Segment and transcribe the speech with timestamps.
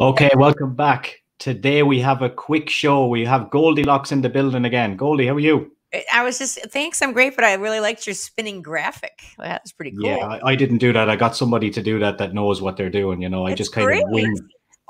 [0.00, 1.22] Okay, welcome back.
[1.38, 3.08] Today we have a quick show.
[3.08, 4.94] We have Goldilocks in the building again.
[4.94, 5.72] Goldie, how are you?
[6.12, 7.00] I was just thanks.
[7.00, 9.22] I'm great, but I really liked your spinning graphic.
[9.38, 10.04] That was pretty cool.
[10.04, 11.08] Yeah, I, I didn't do that.
[11.08, 13.22] I got somebody to do that that knows what they're doing.
[13.22, 14.02] You know, I It's just kind great.
[14.02, 14.36] of wing.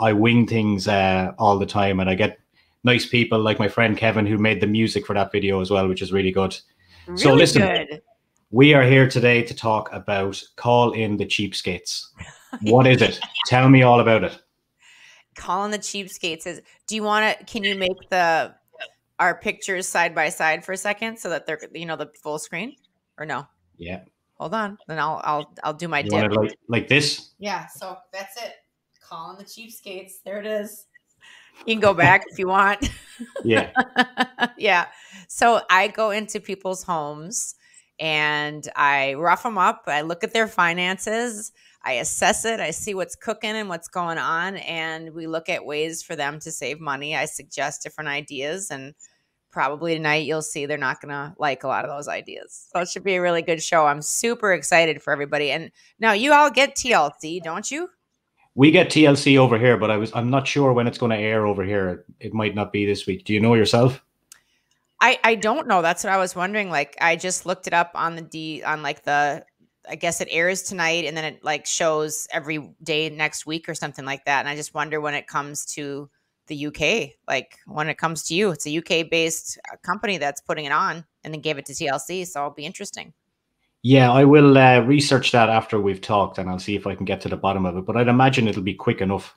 [0.01, 2.39] I wing things uh, all the time, and I get
[2.83, 5.87] nice people like my friend Kevin who made the music for that video as well,
[5.87, 6.59] which is really good.
[7.07, 8.03] really so listen, good.
[8.51, 12.07] We are here today to talk about calling the cheapskates.
[12.63, 13.21] What is it?
[13.47, 14.41] Tell me all about it.
[15.37, 16.63] Calling the cheapskates is.
[16.87, 17.45] Do you want to?
[17.45, 18.55] Can you make the
[19.19, 22.39] our pictures side by side for a second so that they're you know the full
[22.39, 22.77] screen
[23.19, 23.47] or no?
[23.79, 24.01] Yeah,
[24.39, 26.13] Hold on, then I'll I'll I'll do my you dip.
[26.13, 27.31] want it like like this?
[27.39, 28.53] Yeah, so that's it.
[29.01, 30.15] Calling the cheapskates.
[30.25, 30.87] There it is.
[31.67, 32.89] You can go back if you want.
[33.45, 33.71] Yeah.
[34.59, 34.89] yeah.
[35.27, 37.55] So I go into people's homes
[37.99, 39.85] and I rough them up.
[39.87, 41.51] I look at their finances.
[41.87, 42.59] I assess it.
[42.59, 44.57] I see what's cooking and what's going on.
[44.57, 47.15] And we look at ways for them to save money.
[47.15, 48.73] I suggest different ideas.
[48.73, 48.93] And
[49.53, 52.69] probably tonight you'll see they're not going to like a lot of those ideas.
[52.73, 53.87] So it should be a really good show.
[53.87, 55.53] I'm super excited for everybody.
[55.53, 55.71] And
[56.01, 57.89] now you all get TLC, don't you?
[58.57, 61.19] We get TLC over here, but I was I'm not sure when it's going to
[61.19, 62.05] air over here.
[62.19, 63.25] It might not be this week.
[63.25, 64.03] Do you know yourself?
[65.01, 65.83] I I don't know.
[65.83, 66.69] That's what I was wondering.
[66.69, 69.45] Like I just looked it up on the D on like the
[69.89, 73.75] I guess it airs tonight and then it like shows every day next week or
[73.75, 74.41] something like that.
[74.41, 76.11] And I just wonder when it comes to
[76.47, 80.65] the UK, like when it comes to you, it's a UK based company that's putting
[80.65, 82.27] it on and then gave it to TLC.
[82.27, 83.13] So it'll be interesting.
[83.83, 87.05] Yeah, I will uh, research that after we've talked, and I'll see if I can
[87.05, 87.87] get to the bottom of it.
[87.87, 89.37] But I'd imagine it'll be quick enough.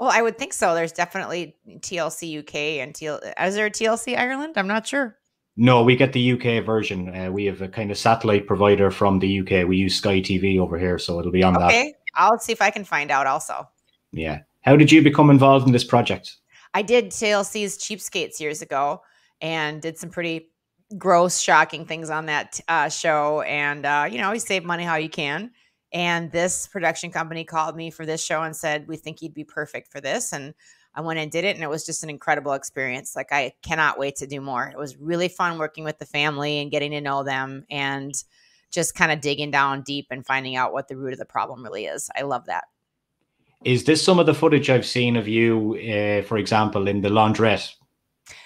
[0.00, 0.74] Well, I would think so.
[0.74, 3.34] There's definitely TLC UK and TL.
[3.46, 4.54] Is there a TLC Ireland?
[4.56, 5.18] I'm not sure.
[5.56, 7.14] No, we get the UK version.
[7.14, 9.68] Uh, we have a kind of satellite provider from the UK.
[9.68, 11.66] We use Sky TV over here, so it'll be on that.
[11.66, 13.26] Okay, I'll see if I can find out.
[13.26, 13.68] Also,
[14.12, 14.40] Yeah.
[14.62, 16.36] How did you become involved in this project?
[16.72, 19.02] I did TLC's Cheapskates years ago
[19.40, 20.50] and did some pretty
[20.96, 23.40] gross, shocking things on that uh, show.
[23.42, 25.50] And, uh, you know, you save money how you can.
[25.92, 29.44] And this production company called me for this show and said, We think you'd be
[29.44, 30.32] perfect for this.
[30.32, 30.54] And
[30.94, 31.54] I went and did it.
[31.54, 33.16] And it was just an incredible experience.
[33.16, 34.66] Like, I cannot wait to do more.
[34.66, 38.12] It was really fun working with the family and getting to know them and
[38.70, 41.62] just kind of digging down deep and finding out what the root of the problem
[41.62, 42.10] really is.
[42.16, 42.64] I love that.
[43.64, 47.08] Is this some of the footage I've seen of you, uh, for example, in the
[47.08, 47.74] laundrette?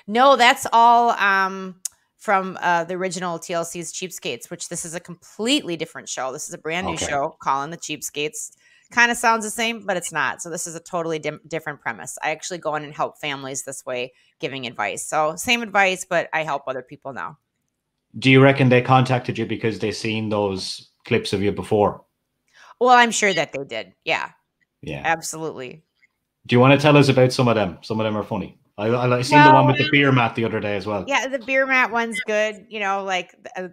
[0.07, 1.77] No, that's all um,
[2.19, 6.33] from uh, the original TLC's Cheapskates, which this is a completely different show.
[6.33, 7.07] This is a brand new Okay.
[7.07, 8.53] show, Calling the Cheapskates.
[8.91, 10.41] Kind of sounds the same, but it's not.
[10.41, 12.17] So this is a totally dim- different premise.
[12.23, 15.05] I actually go in and help families this way, giving advice.
[15.05, 17.39] So same advice, but I help other people now.
[18.19, 22.05] Do you reckon they contacted you because they seen those clips of you before?
[22.81, 23.93] Well, I'm sure that they did.
[24.05, 24.31] Yeah,
[24.83, 25.03] Yeah.
[25.05, 25.83] absolutely.
[26.47, 27.79] Do you want to tell us about some of them?
[27.83, 28.59] Some of them are funny.
[28.79, 31.05] I, I, seen the one with the beer mat the other day as well.
[31.09, 32.67] Yeah, the beer mat one's good.
[32.69, 33.69] You know, like uh,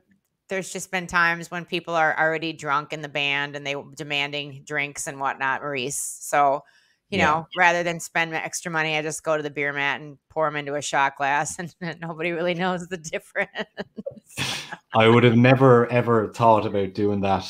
[0.50, 4.64] there's just been times when people are already drunk in the band and they demanding
[4.66, 6.18] drinks and whatnot, Maurice.
[6.22, 6.64] So,
[7.10, 7.26] you Yeah.
[7.26, 10.48] know, rather than spend extra money, I just go to the beer mat and pour
[10.48, 13.50] them into a shot glass, and nobody really knows the difference.
[14.96, 17.50] I would have never ever thought about doing that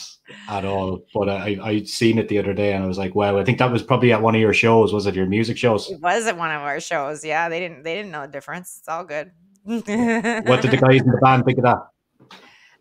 [0.50, 1.06] at all.
[1.14, 3.58] But I I seen it the other day and I was like, wow, I think
[3.60, 4.94] that was probably at one of your shows.
[4.94, 5.90] Was it your music shows?
[5.90, 7.26] it was at one of our shows.
[7.26, 8.78] Yeah, they didn't they didn't know the difference.
[8.78, 9.32] It's all good.
[9.66, 9.86] What
[10.62, 11.78] did the guys in the band think of that?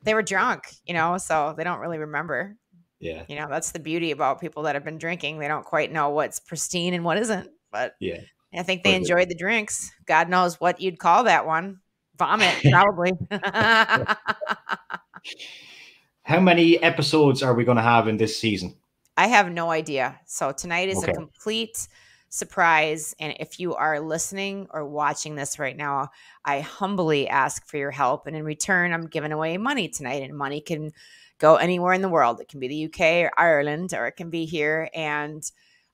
[0.05, 2.57] They were drunk, you know, so they don't really remember.
[3.01, 5.39] Yeah, You know, that's the beauty about people that have been drinking.
[5.39, 7.49] They don't quite know what's pristine and what isn't.
[7.73, 8.21] But yeah.
[8.55, 9.11] I think they Perfect.
[9.11, 9.91] enjoyed the drinks.
[10.07, 11.79] God knows what you'd call that one.
[12.17, 13.13] Vomit, probably.
[16.25, 18.77] How many episodes are we going to have in this season?
[19.17, 20.21] I have no idea.
[20.27, 21.11] So tonight is Okay.
[21.11, 21.89] a complete
[22.33, 23.15] surprise.
[23.21, 26.09] And if you are listening or watching this right now,
[26.47, 28.27] I humbly ask for your help.
[28.27, 30.23] And in return, I'm giving away money tonight.
[30.23, 30.93] And money can
[31.39, 32.41] go anywhere in the world.
[32.41, 34.89] It can be the UK or Ireland, or it can be here.
[34.95, 35.43] And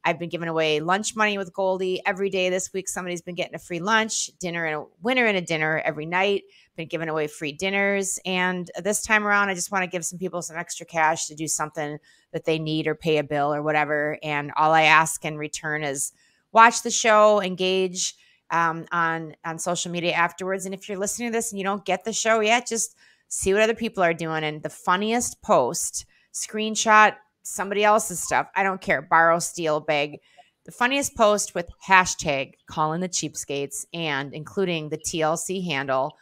[0.05, 2.89] I've been giving away lunch money with Goldie every day this week.
[2.89, 6.45] Somebody's been getting a free lunch, dinner, and a winner and a dinner every night.
[6.77, 8.21] Been giving away free dinners.
[8.25, 11.35] And this time around, I just want to give some people some extra cash to
[11.35, 11.99] do something
[12.31, 14.21] that they need or pay a bill or whatever.
[14.23, 16.13] And all I ask in return is
[16.53, 18.15] watch the show, engage
[18.51, 20.65] um, on on social media afterwards.
[20.65, 22.97] And if you're listening to this and you don't get the show yet, just
[23.29, 24.45] see what other people are doing.
[24.45, 28.49] And the funniest post, screenshot somebody else's stuff.
[28.55, 29.03] I don't care.
[29.03, 30.21] Borrow, steal, beg.
[30.65, 36.13] The funniest post with hashtag calling the cheapskates and including the TLC handle.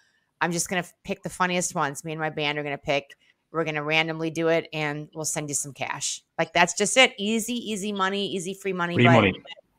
[0.41, 2.05] I'm just gonna pick the funniest ones.
[2.05, 3.17] Me and my band are gonna pick.
[3.51, 6.23] We're gonna randomly do it, and we'll send you some cash.
[6.39, 7.15] Like that's just it.
[7.19, 8.95] Easy, easy money, easy free money.
[8.95, 9.33] Free money.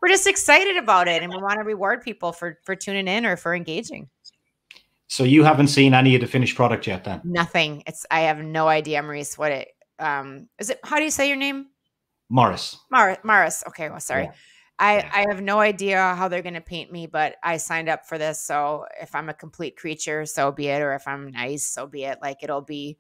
[0.08, 3.26] We're just excited about it and we want to reward people for for tuning in
[3.26, 4.10] or for engaging.
[5.08, 7.20] So you haven't seen any of the finished product yet then?
[7.26, 7.84] Nothing.
[7.86, 9.68] It's I have no idea, Maurice, what it
[10.00, 11.68] um is it how do you say your name?
[12.30, 12.78] Morris.
[12.90, 13.66] Mar- Morris.
[13.68, 14.24] Okay, well sorry.
[14.24, 14.32] Yeah.
[14.80, 15.10] I.
[15.12, 18.18] I have no idea how they're going to paint me, but I signed up for
[18.18, 18.40] this.
[18.40, 20.82] So if I'm a complete creature, so be it.
[20.82, 22.20] Or if I'm nice, so be it.
[22.22, 22.98] Like it'll be,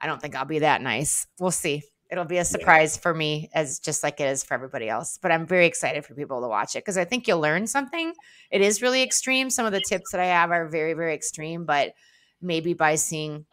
[0.00, 1.26] I don't think I'll be that nice.
[1.38, 1.82] We'll see.
[2.12, 5.18] It'll be a surprise for me, as just like it is for everybody else.
[5.20, 8.12] But I'm very excited for people to watch it because I think you'll learn something.
[8.50, 9.48] It is really extreme.
[9.48, 11.94] Some of the tips that I have are very, very extreme, but
[12.42, 13.46] maybe by seeing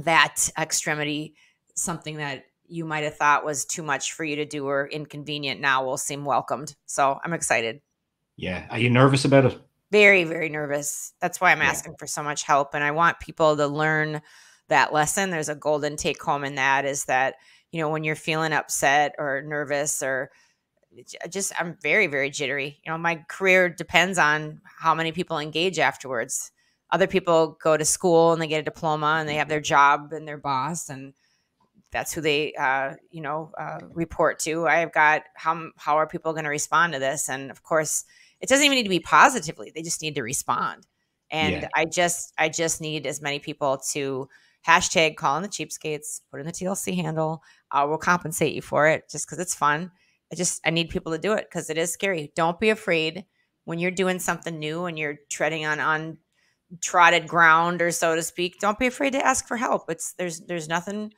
[0.00, 1.36] that extremity,
[1.74, 5.62] something that you might have thought was too much for you to do or inconvenient
[5.62, 6.76] now will seem welcomed.
[6.84, 7.80] So I'm excited.
[8.36, 8.66] Yeah.
[8.68, 9.58] Are you nervous about it?
[9.90, 11.14] Very, very nervous.
[11.22, 11.70] That's why I'm Yeah.
[11.70, 12.74] asking for so much help.
[12.74, 14.20] And I want people to learn
[14.68, 15.30] that lesson.
[15.30, 17.36] There's a golden take home in that is that,
[17.72, 20.30] you know, when you're feeling upset or nervous or
[21.28, 22.80] just, I'm very, very jittery.
[22.84, 26.50] You know, my career depends on how many people engage afterwards.
[26.90, 30.12] Other people go to school and they get a diploma and they have their job
[30.12, 31.12] and their boss and
[31.92, 36.32] that's who they uh, you know uh, report to i've got how how are people
[36.32, 38.04] going to respond to this and of course
[38.40, 40.86] it doesn't even need to be positively they just need to respond
[41.30, 41.68] and Yeah.
[41.74, 44.28] i just i just need as many people to
[44.66, 47.42] hashtag calling the cheapskates put in the tlc handle.
[47.72, 49.90] Uh, I will compensate you for it just because it's fun.
[50.32, 52.32] I just i need people to do it because it is scary.
[52.34, 53.24] Don't be afraid
[53.64, 56.18] when you're doing something new and you're treading on on
[56.82, 59.88] trotted ground or so to speak don't be afraid to ask for help.
[59.88, 61.12] It's there's there's nothing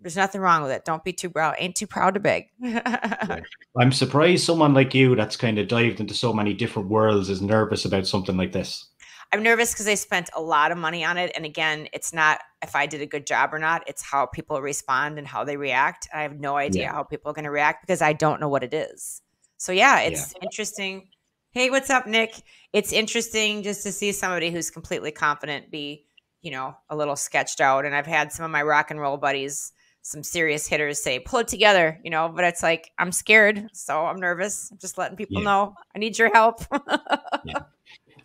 [0.00, 0.84] there's nothing wrong with it.
[0.84, 2.46] Don't be too proud ain't too proud to beg.
[3.78, 7.40] I'm surprised someone like you that's kind of dived into so many different worlds is
[7.40, 8.89] nervous about something like this.
[9.32, 12.40] I'm nervous because i spent a lot of money on it and again it's not
[12.62, 15.56] if i did a good job or not it's how people respond and how they
[15.56, 16.92] react i have no idea Yeah.
[16.92, 19.22] how people are going to react because i don't know what it is.
[19.56, 21.08] So yeah it's interesting.
[21.52, 22.42] Hey what's up nick?
[22.72, 26.06] It's interesting just to see somebody who's completely confident be
[26.42, 29.16] you know a little sketched out and i've had some of my rock and roll
[29.18, 29.72] buddies
[30.02, 34.06] some serious hitters say pull it together you know but it's like i'm scared so
[34.06, 34.70] i'm nervous.
[34.72, 35.50] I'm just letting people Yeah.
[35.50, 36.62] know i need your help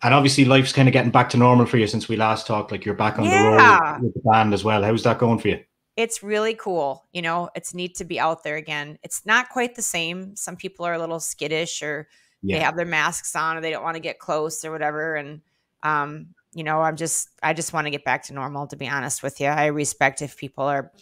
[0.02, 2.70] And obviously, life's kind of getting back to normal for you since we last talked.
[2.70, 3.40] Like you're back on Yeah.
[3.42, 4.82] the road with the band as well.
[4.82, 5.60] How's that going for you?
[5.96, 7.06] it's really cool.
[7.14, 8.98] You know, it's neat to be out there again.
[9.02, 10.36] It's not quite the same.
[10.36, 12.06] Some people are a little skittish or
[12.42, 15.14] they have their masks on or they don't want to get close or whatever.
[15.16, 15.40] And
[15.82, 18.86] um, you know, I'm just I just want to get back to normal to be
[18.86, 19.46] honest with you.
[19.46, 20.92] I respect if people are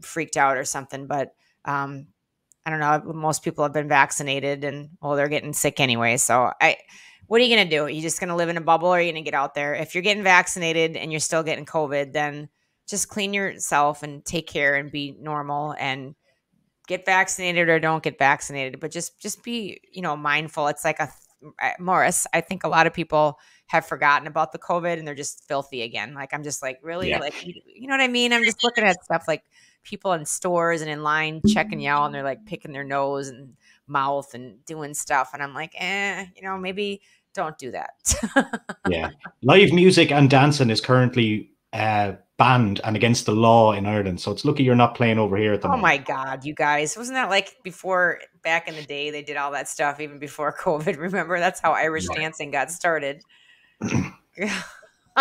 [0.00, 1.34] freaked out or something, but
[1.64, 2.06] um
[2.64, 3.12] I don't know.
[3.14, 6.18] Most people have been vaccinated and well, they're getting sick anyway.
[6.18, 6.76] So I
[7.28, 7.84] what are you gonna do?
[7.84, 9.74] Are you just gonna live in a bubble or are you gonna get out there?
[9.74, 12.48] If you're getting vaccinated and you're still getting COVID, then
[12.88, 16.14] just clean yourself and take care and be normal and
[16.86, 21.00] get vaccinated or don't get vaccinated but just just be you know mindful it's like
[21.00, 21.10] a
[21.80, 25.46] morris i think a lot of people have forgotten about the covid and they're just
[25.48, 27.18] filthy again like i'm just like really Yeah.
[27.18, 29.42] like you, you know what i mean i'm just looking at stuff like
[29.82, 33.28] people in stores and in line checking you out and they're like picking their nose
[33.28, 33.56] and
[33.86, 37.00] mouth and doing stuff and i'm like eh you know maybe
[37.34, 37.90] don't do that
[38.88, 39.10] yeah.
[39.42, 44.20] Live music and dancing is currently uh, banned and against the law in Ireland.
[44.20, 45.82] So it's lucky you're not playing over here at the Oh moment.
[45.82, 46.96] my God, you guys.
[46.96, 50.56] Wasn't that like before back in the day they did all that stuff even before
[50.60, 50.96] COVID?
[50.98, 51.38] Remember?
[51.38, 53.22] That's how Irish dancing got started.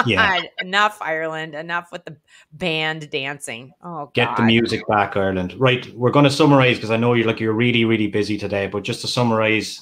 [0.06, 0.42] Yeah.
[0.60, 2.18] enough Ireland, enough with the
[2.54, 3.74] band dancing.
[3.84, 4.38] Oh Get God.
[4.38, 5.56] the music back, Ireland.
[5.58, 5.94] Right.
[5.96, 8.68] We're going to summarize because I know you're like you're really, really busy today.
[8.68, 9.82] But just to summarize,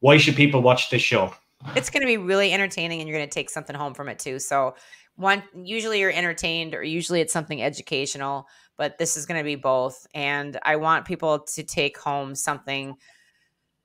[0.00, 1.34] why should people watch this show?
[1.76, 4.18] It's going to be really entertaining and you're going to take something home from it
[4.18, 4.38] too.
[4.38, 4.74] So
[5.16, 9.54] one usually you're entertained or usually it's something educational, but this is going to be
[9.54, 12.96] both and I want people to take home something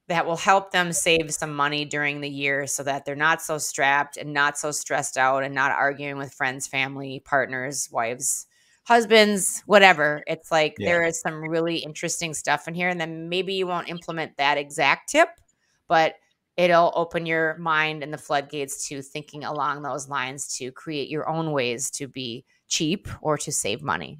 [0.07, 3.57] that will help them save some money during the year so that they're not so
[3.57, 8.47] strapped and not so stressed out and not arguing with friends, family, partners, wives,
[8.83, 10.23] husbands, whatever.
[10.25, 10.85] It's like Yeah.
[10.85, 12.87] there is some really interesting stuff in here.
[12.87, 15.27] And then maybe you won't implement that exact tip,
[15.89, 16.15] but
[16.55, 21.27] it'll open your mind and the floodgates to thinking along those lines to create your
[21.27, 24.19] own ways to be cheap or to save money.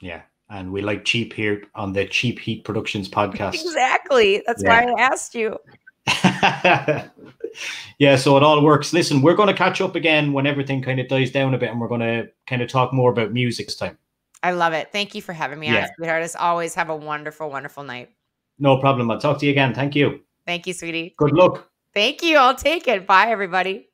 [0.00, 0.22] Yeah.
[0.50, 3.54] And we like cheap here on the Cheap Heat Productions podcast.
[3.54, 4.42] Exactly.
[4.46, 5.58] That's why I asked you.
[7.98, 8.92] yeah, so it all works.
[8.92, 11.70] Listen, we're going to catch up again when everything kind of dies down a bit
[11.70, 13.96] and we're going to kind of talk more about music this time.
[14.42, 14.92] I love it.
[14.92, 15.84] Thank you for having me Yeah.
[15.84, 16.22] on, sweetheart.
[16.22, 18.10] As always, have a wonderful, wonderful night.
[18.58, 19.10] No problem.
[19.10, 19.74] I'll talk to you again.
[19.74, 20.20] Thank you.
[20.46, 21.14] Thank you, sweetie.
[21.16, 21.70] Good luck.
[21.94, 22.36] Thank you.
[22.36, 23.06] I'll take it.
[23.06, 23.88] Bye, everybody.